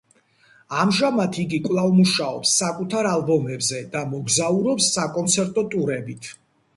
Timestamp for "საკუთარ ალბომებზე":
2.61-3.83